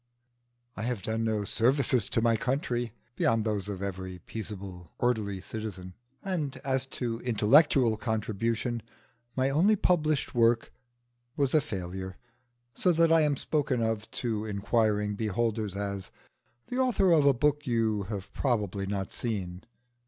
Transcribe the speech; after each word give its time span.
I 0.75 0.81
have 0.81 1.03
done 1.03 1.23
no 1.23 1.43
services 1.43 2.09
to 2.09 2.23
my 2.23 2.35
country 2.35 2.91
beyond 3.15 3.45
those 3.45 3.69
of 3.69 3.83
every 3.83 4.17
peaceable 4.25 4.91
orderly 4.97 5.41
citizen; 5.41 5.93
and 6.23 6.57
as 6.63 6.87
to 6.97 7.19
intellectual 7.19 7.97
contribution, 7.97 8.81
my 9.35 9.51
only 9.51 9.75
published 9.75 10.33
work 10.33 10.73
was 11.37 11.53
a 11.53 11.61
failure, 11.61 12.17
so 12.73 12.91
that 12.91 13.11
I 13.11 13.21
am 13.21 13.37
spoken 13.37 13.83
of 13.83 14.09
to 14.23 14.43
inquiring 14.43 15.13
beholders 15.13 15.77
as 15.77 16.09
"the 16.65 16.79
author 16.79 17.11
of 17.11 17.23
a 17.27 17.33
book 17.35 17.67
you 17.67 18.01
have 18.09 18.33
probably 18.33 18.87
not 18.87 19.11
seen." 19.11 19.63